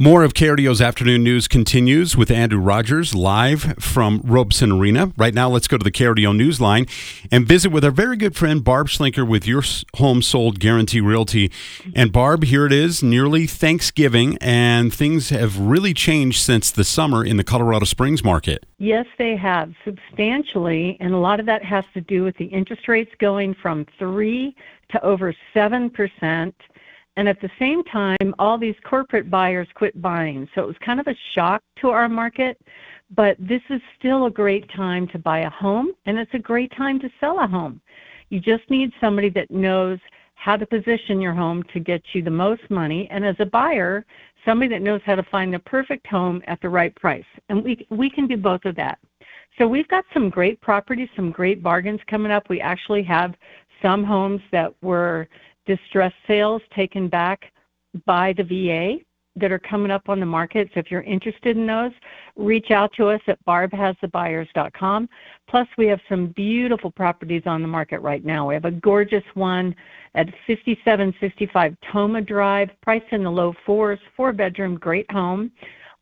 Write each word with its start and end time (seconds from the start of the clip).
More 0.00 0.24
of 0.24 0.34
KRDO's 0.34 0.82
afternoon 0.82 1.22
news 1.22 1.46
continues 1.46 2.16
with 2.16 2.28
Andrew 2.28 2.58
Rogers 2.58 3.14
live 3.14 3.76
from 3.78 4.20
Robson 4.24 4.72
Arena. 4.72 5.12
Right 5.16 5.32
now, 5.32 5.48
let's 5.48 5.68
go 5.68 5.78
to 5.78 5.84
the 5.84 5.92
KRDO 5.92 6.36
Newsline 6.36 6.90
and 7.30 7.46
visit 7.46 7.70
with 7.70 7.84
our 7.84 7.92
very 7.92 8.16
good 8.16 8.34
friend 8.34 8.64
Barb 8.64 8.88
Schlinker 8.88 9.24
with 9.24 9.46
Your 9.46 9.62
Home 9.98 10.20
Sold 10.20 10.58
Guarantee 10.58 11.00
Realty. 11.00 11.52
And 11.94 12.10
Barb, 12.10 12.42
here 12.42 12.66
it 12.66 12.72
is, 12.72 13.04
nearly 13.04 13.46
Thanksgiving, 13.46 14.36
and 14.40 14.92
things 14.92 15.28
have 15.28 15.60
really 15.60 15.94
changed 15.94 16.42
since 16.42 16.72
the 16.72 16.82
summer 16.82 17.24
in 17.24 17.36
the 17.36 17.44
Colorado 17.44 17.84
Springs 17.84 18.24
market. 18.24 18.66
Yes, 18.78 19.06
they 19.16 19.36
have 19.36 19.74
substantially, 19.84 20.96
and 20.98 21.14
a 21.14 21.18
lot 21.18 21.38
of 21.38 21.46
that 21.46 21.62
has 21.62 21.84
to 21.94 22.00
do 22.00 22.24
with 22.24 22.36
the 22.36 22.46
interest 22.46 22.88
rates 22.88 23.12
going 23.20 23.54
from 23.54 23.86
3 24.00 24.56
to 24.90 25.04
over 25.04 25.32
7 25.52 25.88
percent 25.88 26.56
and 27.16 27.28
at 27.28 27.40
the 27.40 27.50
same 27.58 27.84
time, 27.84 28.34
all 28.38 28.58
these 28.58 28.74
corporate 28.84 29.30
buyers 29.30 29.68
quit 29.74 30.00
buying. 30.02 30.48
So 30.54 30.62
it 30.62 30.66
was 30.66 30.76
kind 30.84 31.00
of 31.00 31.06
a 31.06 31.14
shock 31.34 31.62
to 31.80 31.90
our 31.90 32.08
market. 32.08 32.58
But 33.14 33.36
this 33.38 33.62
is 33.70 33.80
still 33.98 34.26
a 34.26 34.30
great 34.30 34.68
time 34.72 35.06
to 35.08 35.18
buy 35.18 35.40
a 35.40 35.50
home, 35.50 35.92
and 36.06 36.18
it's 36.18 36.34
a 36.34 36.38
great 36.38 36.72
time 36.76 36.98
to 37.00 37.10
sell 37.20 37.38
a 37.40 37.46
home. 37.46 37.80
You 38.30 38.40
just 38.40 38.68
need 38.70 38.92
somebody 39.00 39.28
that 39.30 39.50
knows 39.50 39.98
how 40.34 40.56
to 40.56 40.66
position 40.66 41.20
your 41.20 41.34
home 41.34 41.62
to 41.72 41.80
get 41.80 42.02
you 42.12 42.22
the 42.22 42.30
most 42.30 42.62
money. 42.70 43.06
And 43.10 43.24
as 43.24 43.36
a 43.38 43.46
buyer, 43.46 44.04
somebody 44.44 44.68
that 44.70 44.82
knows 44.82 45.00
how 45.04 45.14
to 45.14 45.22
find 45.24 45.54
the 45.54 45.58
perfect 45.60 46.06
home 46.06 46.42
at 46.46 46.60
the 46.60 46.68
right 46.68 46.94
price. 46.96 47.24
And 47.48 47.62
we, 47.62 47.86
we 47.90 48.10
can 48.10 48.26
do 48.26 48.36
both 48.36 48.64
of 48.64 48.74
that. 48.76 48.98
So 49.58 49.68
we've 49.68 49.88
got 49.88 50.04
some 50.12 50.30
great 50.30 50.60
properties, 50.60 51.08
some 51.14 51.30
great 51.30 51.62
bargains 51.62 52.00
coming 52.08 52.32
up. 52.32 52.48
We 52.48 52.60
actually 52.60 53.04
have 53.04 53.34
some 53.80 54.02
homes 54.02 54.40
that 54.50 54.74
were 54.82 55.28
distressed 55.66 56.16
sales 56.26 56.62
taken 56.74 57.08
back 57.08 57.52
by 58.06 58.32
the 58.32 58.44
VA 58.44 58.98
that 59.36 59.50
are 59.50 59.58
coming 59.58 59.90
up 59.90 60.08
on 60.08 60.20
the 60.20 60.26
market. 60.26 60.70
So 60.72 60.80
if 60.80 60.90
you're 60.90 61.02
interested 61.02 61.56
in 61.56 61.66
those, 61.66 61.90
reach 62.36 62.70
out 62.70 62.92
to 62.96 63.08
us 63.08 63.20
at 63.26 63.44
barbhasthebuyers.com. 63.46 65.08
Plus, 65.48 65.66
we 65.76 65.86
have 65.86 66.00
some 66.08 66.28
beautiful 66.28 66.90
properties 66.90 67.42
on 67.46 67.60
the 67.60 67.68
market 67.68 68.00
right 68.00 68.24
now. 68.24 68.48
We 68.48 68.54
have 68.54 68.64
a 68.64 68.70
gorgeous 68.70 69.24
one 69.34 69.74
at 70.14 70.26
5765 70.46 71.76
Toma 71.92 72.20
Drive, 72.20 72.70
priced 72.80 73.12
in 73.12 73.24
the 73.24 73.30
low 73.30 73.54
fours, 73.66 73.98
four 74.16 74.32
bedroom, 74.32 74.76
great 74.76 75.10
home. 75.10 75.50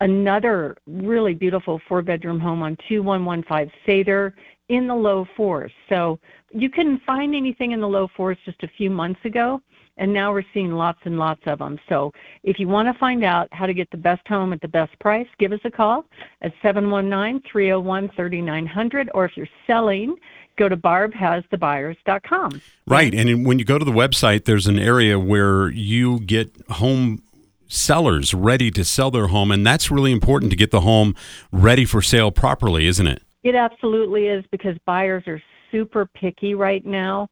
Another 0.00 0.76
really 0.86 1.34
beautiful 1.34 1.80
four 1.88 2.02
bedroom 2.02 2.38
home 2.38 2.62
on 2.62 2.78
2115 2.88 3.72
Sather 3.86 4.32
in 4.68 4.86
the 4.86 4.94
low 4.94 5.26
fours. 5.36 5.72
So 5.88 6.20
you 6.52 6.70
couldn't 6.70 7.02
find 7.04 7.34
anything 7.34 7.72
in 7.72 7.80
the 7.80 7.88
low 7.88 8.06
fours 8.16 8.38
just 8.44 8.62
a 8.62 8.68
few 8.68 8.90
months 8.90 9.18
ago, 9.24 9.60
and 9.96 10.12
now 10.12 10.32
we're 10.32 10.44
seeing 10.54 10.70
lots 10.72 11.00
and 11.04 11.18
lots 11.18 11.40
of 11.46 11.58
them. 11.58 11.80
So 11.88 12.12
if 12.44 12.60
you 12.60 12.68
want 12.68 12.86
to 12.86 12.94
find 12.98 13.24
out 13.24 13.48
how 13.50 13.66
to 13.66 13.74
get 13.74 13.90
the 13.90 13.96
best 13.96 14.24
home 14.28 14.52
at 14.52 14.60
the 14.60 14.68
best 14.68 14.96
price, 15.00 15.26
give 15.38 15.50
us 15.52 15.58
a 15.64 15.70
call 15.70 16.04
at 16.42 16.52
719-301-3900, 16.62 19.08
or 19.14 19.24
if 19.24 19.36
you're 19.36 19.48
selling, 19.66 20.14
go 20.56 20.68
to 20.68 20.76
barbhasthebuyers.com. 20.76 22.62
Right, 22.86 23.12
and 23.14 23.46
when 23.46 23.58
you 23.58 23.64
go 23.64 23.78
to 23.78 23.84
the 23.84 23.90
website, 23.90 24.44
there's 24.44 24.68
an 24.68 24.78
area 24.78 25.18
where 25.18 25.70
you 25.70 26.20
get 26.20 26.52
home 26.70 27.20
sellers 27.68 28.34
ready 28.34 28.70
to 28.72 28.84
sell 28.84 29.10
their 29.10 29.28
home, 29.28 29.50
and 29.50 29.66
that's 29.66 29.90
really 29.90 30.12
important 30.12 30.50
to 30.50 30.56
get 30.56 30.70
the 30.70 30.80
home 30.80 31.14
ready 31.52 31.84
for 31.84 32.02
sale 32.02 32.30
properly, 32.30 32.86
isn't 32.86 33.06
it? 33.06 33.22
It 33.44 33.54
absolutely 33.54 34.26
is 34.26 34.44
because 34.50 34.76
buyers 34.84 35.24
are 35.26 35.40
super 35.70 36.06
picky 36.06 36.54
right 36.54 36.84
now 36.84 37.28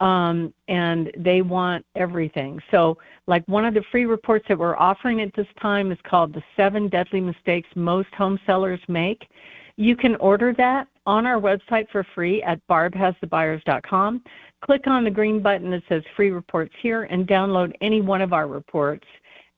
um, 0.00 0.52
and 0.68 1.10
they 1.16 1.42
want 1.42 1.84
everything. 1.94 2.60
So, 2.70 2.96
like 3.26 3.46
one 3.46 3.64
of 3.64 3.74
the 3.74 3.84
free 3.92 4.06
reports 4.06 4.46
that 4.48 4.58
we're 4.58 4.76
offering 4.76 5.20
at 5.20 5.34
this 5.34 5.46
time 5.60 5.92
is 5.92 5.98
called 6.04 6.32
The 6.32 6.42
Seven 6.56 6.88
Deadly 6.88 7.20
Mistakes 7.20 7.68
Most 7.74 8.12
Home 8.14 8.38
Sellers 8.46 8.80
Make. 8.88 9.28
You 9.76 9.96
can 9.96 10.16
order 10.16 10.52
that 10.54 10.88
on 11.06 11.26
our 11.26 11.40
website 11.40 11.88
for 11.90 12.04
free 12.14 12.42
at 12.42 12.66
barbhasthebuyers.com. 12.68 14.22
Click 14.62 14.86
on 14.86 15.04
the 15.04 15.10
green 15.10 15.40
button 15.40 15.70
that 15.70 15.82
says 15.88 16.02
free 16.16 16.30
reports 16.30 16.74
here 16.82 17.04
and 17.04 17.26
download 17.26 17.72
any 17.80 18.00
one 18.00 18.20
of 18.20 18.32
our 18.32 18.46
reports 18.46 19.06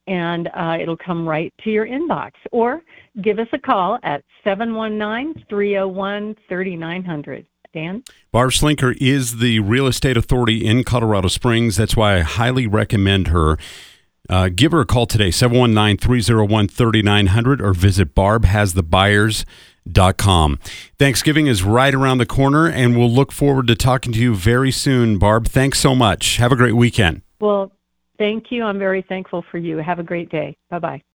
and 0.07 0.49
uh, 0.55 0.79
it'll 0.81 0.97
come 0.97 1.29
right 1.29 1.53
to 1.65 1.71
your 1.71 1.87
inbox. 1.87 2.31
Or 2.51 2.81
give 3.23 3.39
us 3.39 3.47
a 3.53 3.59
call 3.59 3.99
at 4.03 4.25
719 4.45 5.45
301 5.49 6.37
3900. 6.49 7.47
Dan? 7.73 8.03
Barb 8.31 8.51
Schlinker 8.51 8.95
is 9.01 9.39
the 9.39 9.61
real 9.61 9.87
estate 9.87 10.19
authority 10.19 10.67
in 10.67 10.85
Colorado 10.85 11.29
Springs. 11.29 11.77
That's 11.77 11.97
why 11.97 12.17
I 12.17 12.21
highly 12.21 12.67
recommend 12.67 13.29
her. 13.29 13.57
Uh, 14.29 14.51
give 14.55 14.73
her 14.73 14.81
a 14.81 14.87
call 14.87 15.07
today, 15.07 15.31
719 15.31 15.97
301 15.97 16.69
3900, 16.69 17.63
or 17.63 17.73
visit 17.73 18.15
barbhasthebuyers.com. 18.15 20.59
Thanksgiving 20.99 21.47
is 21.47 21.63
right 21.63 21.95
around 21.95 22.19
the 22.19 22.27
corner, 22.27 22.69
and 22.69 22.95
we'll 22.97 23.11
look 23.11 23.33
forward 23.33 23.69
to 23.69 23.75
talking 23.75 24.13
to 24.13 24.21
you 24.21 24.35
very 24.35 24.71
soon, 24.71 25.17
Barb. 25.19 25.49
Thanks 25.49 25.79
so 25.81 25.95
much. 25.95 26.37
Have 26.37 26.53
a 26.53 26.57
great 26.57 26.77
weekend. 26.77 27.23
Well, 27.41 27.73
Thank 28.23 28.53
you. 28.53 28.63
I'm 28.63 28.79
very 28.79 29.03
thankful 29.03 29.45
for 29.51 29.59
you. 29.59 29.79
Have 29.79 29.99
a 29.99 30.05
great 30.05 30.31
day. 30.31 30.57
Bye 30.71 30.79
bye. 30.79 31.03